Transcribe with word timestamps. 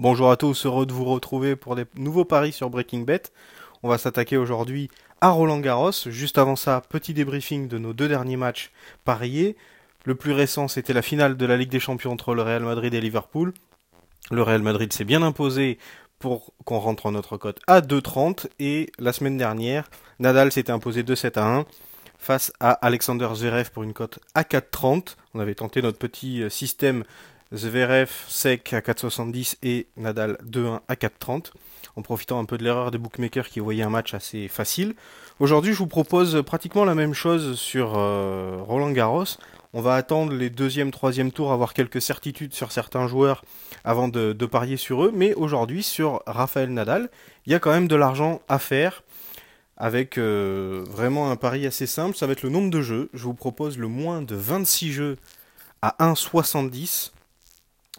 Bonjour 0.00 0.30
à 0.30 0.36
tous, 0.36 0.64
heureux 0.64 0.86
de 0.86 0.92
vous 0.92 1.04
retrouver 1.04 1.56
pour 1.56 1.74
des 1.74 1.84
nouveaux 1.96 2.24
paris 2.24 2.52
sur 2.52 2.70
Breaking 2.70 3.00
Bet. 3.00 3.22
On 3.82 3.88
va 3.88 3.98
s'attaquer 3.98 4.36
aujourd'hui 4.36 4.90
à 5.20 5.30
Roland 5.30 5.58
Garros. 5.58 5.90
Juste 6.06 6.38
avant 6.38 6.54
ça, 6.54 6.84
petit 6.88 7.14
débriefing 7.14 7.66
de 7.66 7.78
nos 7.78 7.92
deux 7.92 8.06
derniers 8.06 8.36
matchs 8.36 8.70
pariés. 9.04 9.56
Le 10.04 10.14
plus 10.14 10.30
récent, 10.30 10.68
c'était 10.68 10.92
la 10.92 11.02
finale 11.02 11.36
de 11.36 11.44
la 11.46 11.56
Ligue 11.56 11.70
des 11.70 11.80
Champions 11.80 12.12
entre 12.12 12.36
le 12.36 12.42
Real 12.42 12.62
Madrid 12.62 12.94
et 12.94 13.00
Liverpool. 13.00 13.52
Le 14.30 14.40
Real 14.40 14.62
Madrid 14.62 14.92
s'est 14.92 15.02
bien 15.02 15.20
imposé 15.20 15.78
pour 16.20 16.52
qu'on 16.64 16.78
rentre 16.78 17.06
en 17.06 17.10
notre 17.10 17.36
cote 17.36 17.58
à 17.66 17.80
2,30 17.80 18.46
et 18.60 18.92
la 19.00 19.12
semaine 19.12 19.36
dernière, 19.36 19.90
Nadal 20.20 20.52
s'était 20.52 20.70
imposé 20.70 21.02
2-7 21.02 21.40
à 21.40 21.56
1 21.58 21.64
face 22.18 22.52
à 22.60 22.70
Alexander 22.70 23.28
Zverev 23.34 23.72
pour 23.72 23.82
une 23.82 23.94
cote 23.94 24.20
à 24.34 24.42
4,30. 24.42 25.16
On 25.34 25.40
avait 25.40 25.56
tenté 25.56 25.82
notre 25.82 25.98
petit 25.98 26.42
euh, 26.42 26.48
système 26.48 27.02
Zverev 27.54 28.10
sec 28.28 28.74
à 28.74 28.80
4,70 28.80 29.56
et 29.62 29.86
Nadal 29.96 30.36
2-1 30.44 30.80
à 30.86 30.94
4,30 30.94 31.52
en 31.96 32.02
profitant 32.02 32.38
un 32.38 32.44
peu 32.44 32.58
de 32.58 32.64
l'erreur 32.64 32.90
des 32.90 32.98
bookmakers 32.98 33.48
qui 33.48 33.60
voyaient 33.60 33.82
un 33.82 33.90
match 33.90 34.12
assez 34.12 34.48
facile. 34.48 34.94
Aujourd'hui, 35.40 35.72
je 35.72 35.78
vous 35.78 35.86
propose 35.86 36.42
pratiquement 36.44 36.84
la 36.84 36.94
même 36.94 37.14
chose 37.14 37.58
sur 37.58 37.96
euh, 37.96 38.58
Roland 38.60 38.90
Garros. 38.90 39.24
On 39.72 39.80
va 39.80 39.94
attendre 39.94 40.32
les 40.32 40.50
deuxième, 40.50 40.90
troisième 40.90 41.32
tours, 41.32 41.52
avoir 41.52 41.74
quelques 41.74 42.02
certitudes 42.02 42.54
sur 42.54 42.70
certains 42.70 43.06
joueurs 43.06 43.44
avant 43.82 44.08
de, 44.08 44.32
parier 44.46 44.76
sur 44.76 45.04
eux. 45.04 45.12
Mais 45.14 45.34
aujourd'hui, 45.34 45.82
sur 45.82 46.22
Raphaël 46.26 46.70
Nadal, 46.70 47.10
il 47.46 47.52
y 47.52 47.54
a 47.54 47.58
quand 47.58 47.70
même 47.70 47.88
de 47.88 47.96
l'argent 47.96 48.42
à 48.48 48.58
faire 48.58 49.02
avec 49.76 50.18
euh, 50.18 50.84
vraiment 50.88 51.30
un 51.30 51.36
pari 51.36 51.66
assez 51.66 51.86
simple. 51.86 52.16
Ça 52.16 52.26
va 52.26 52.32
être 52.32 52.42
le 52.42 52.50
nombre 52.50 52.70
de 52.70 52.82
jeux. 52.82 53.08
Je 53.14 53.24
vous 53.24 53.34
propose 53.34 53.78
le 53.78 53.88
moins 53.88 54.22
de 54.22 54.34
26 54.34 54.92
jeux 54.92 55.16
à 55.82 55.96
1,70. 56.00 57.12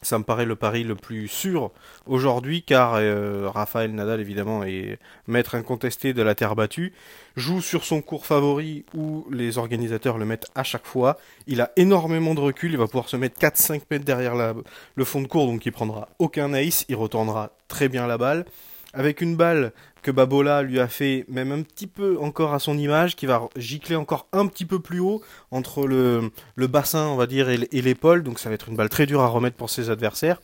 Ça 0.01 0.17
me 0.17 0.23
paraît 0.23 0.45
le 0.45 0.55
pari 0.55 0.83
le 0.83 0.95
plus 0.95 1.27
sûr 1.27 1.71
aujourd'hui 2.05 2.63
car 2.63 2.93
euh, 2.95 3.49
Raphaël 3.49 3.93
Nadal 3.93 4.21
évidemment 4.21 4.63
est 4.63 4.97
maître 5.27 5.55
incontesté 5.55 6.13
de 6.13 6.21
la 6.21 6.35
terre 6.35 6.55
battue, 6.55 6.93
joue 7.35 7.61
sur 7.61 7.83
son 7.83 8.01
cours 8.01 8.25
favori 8.25 8.85
où 8.95 9.25
les 9.31 9.57
organisateurs 9.57 10.17
le 10.17 10.25
mettent 10.25 10.47
à 10.55 10.63
chaque 10.63 10.85
fois. 10.85 11.17
Il 11.47 11.61
a 11.61 11.71
énormément 11.75 12.33
de 12.33 12.39
recul, 12.39 12.71
il 12.71 12.77
va 12.77 12.85
pouvoir 12.85 13.09
se 13.09 13.17
mettre 13.17 13.39
4-5 13.39 13.81
mètres 13.91 14.05
derrière 14.05 14.35
le 14.35 15.03
fond 15.03 15.21
de 15.21 15.27
cours 15.27 15.47
donc 15.47 15.65
il 15.65 15.71
prendra 15.71 16.09
aucun 16.19 16.53
ace, 16.53 16.85
il 16.87 16.95
retournera 16.95 17.51
très 17.67 17.89
bien 17.89 18.07
la 18.07 18.17
balle 18.17 18.45
avec 18.93 19.21
une 19.21 19.35
balle 19.35 19.71
que 20.01 20.11
Babola 20.11 20.61
lui 20.61 20.79
a 20.79 20.87
fait 20.87 21.25
même 21.27 21.51
un 21.51 21.61
petit 21.61 21.87
peu 21.87 22.17
encore 22.19 22.53
à 22.53 22.59
son 22.59 22.77
image, 22.77 23.15
qui 23.15 23.25
va 23.25 23.49
gicler 23.55 23.95
encore 23.95 24.27
un 24.31 24.47
petit 24.47 24.65
peu 24.65 24.79
plus 24.79 24.99
haut 24.99 25.21
entre 25.51 25.85
le, 25.85 26.31
bassin, 26.67 27.07
on 27.07 27.15
va 27.15 27.27
dire, 27.27 27.49
et 27.49 27.81
l'épaule. 27.81 28.23
Donc 28.23 28.39
ça 28.39 28.49
va 28.49 28.55
être 28.55 28.69
une 28.69 28.75
balle 28.75 28.89
très 28.89 29.05
dure 29.05 29.21
à 29.21 29.27
remettre 29.27 29.57
pour 29.57 29.69
ses 29.69 29.89
adversaires. 29.89 30.41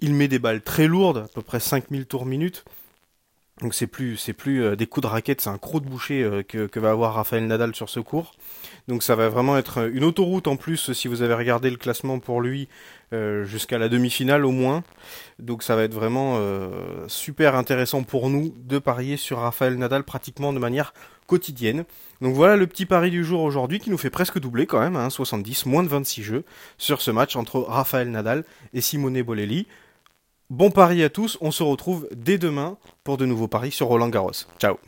Il 0.00 0.14
met 0.14 0.28
des 0.28 0.38
balles 0.38 0.62
très 0.62 0.86
lourdes, 0.86 1.18
à 1.18 1.28
peu 1.34 1.42
près 1.42 1.60
5000 1.60 2.06
tours 2.06 2.24
minute. 2.24 2.64
Donc 3.60 3.74
c'est 3.74 3.86
plus, 3.86 4.16
c'est 4.16 4.32
plus 4.32 4.64
euh, 4.64 4.74
des 4.74 4.86
coups 4.86 5.02
de 5.02 5.10
raquette, 5.10 5.42
c'est 5.42 5.50
un 5.50 5.58
croc 5.58 5.84
de 5.84 5.88
boucher 5.88 6.22
euh, 6.22 6.42
que, 6.42 6.78
va 6.78 6.90
avoir 6.90 7.14
Rafael 7.14 7.46
Nadal 7.46 7.74
sur 7.74 7.90
ce 7.90 8.00
cours. 8.00 8.32
Donc 8.88 9.02
ça 9.02 9.14
va 9.14 9.28
vraiment 9.28 9.58
être 9.58 9.90
une 9.92 10.04
autoroute 10.04 10.46
en 10.46 10.56
plus 10.56 10.92
si 10.92 11.08
vous 11.08 11.20
avez 11.20 11.34
regardé 11.34 11.68
le 11.68 11.76
classement 11.76 12.18
pour 12.20 12.40
lui 12.40 12.68
euh, 13.12 13.44
jusqu'à 13.44 13.76
la 13.76 13.90
demi-finale 13.90 14.46
au 14.46 14.50
moins. 14.50 14.82
Donc 15.38 15.62
ça 15.62 15.76
va 15.76 15.82
être 15.82 15.92
vraiment 15.92 16.40
super 17.08 17.54
intéressant 17.54 18.02
pour 18.02 18.30
nous 18.30 18.54
de 18.56 18.78
parier 18.78 19.16
sur 19.16 19.38
Rafael 19.38 19.76
Nadal 19.76 20.04
pratiquement 20.04 20.52
de 20.52 20.58
manière 20.58 20.94
quotidienne. 21.26 21.84
Donc 22.20 22.34
voilà 22.34 22.56
le 22.56 22.66
petit 22.66 22.86
pari 22.86 23.10
du 23.10 23.24
jour 23.24 23.42
aujourd'hui 23.42 23.78
qui 23.78 23.90
nous 23.90 23.98
fait 23.98 24.10
presque 24.10 24.38
doubler 24.38 24.66
quand 24.66 24.80
même, 24.80 24.96
hein, 24.96 25.10
70, 25.10 25.66
moins 25.66 25.82
de 25.82 25.88
26 25.88 26.22
jeux 26.22 26.44
sur 26.78 27.00
ce 27.00 27.10
match 27.10 27.36
entre 27.36 27.60
Rafael 27.60 28.10
Nadal 28.10 28.44
et 28.72 28.80
Simone 28.80 29.20
Bolelli. 29.22 29.66
Bon 30.50 30.72
pari 30.72 31.04
à 31.04 31.08
tous, 31.08 31.38
on 31.40 31.52
se 31.52 31.62
retrouve 31.62 32.08
dès 32.12 32.36
demain 32.36 32.76
pour 33.04 33.16
de 33.16 33.24
nouveaux 33.24 33.46
paris 33.46 33.70
sur 33.70 33.86
Roland 33.86 34.08
Garros. 34.08 34.32
Ciao 34.58 34.78